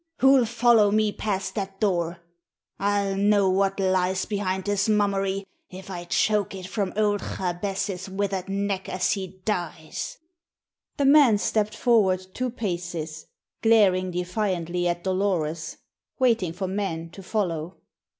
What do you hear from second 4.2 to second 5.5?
behind this mummery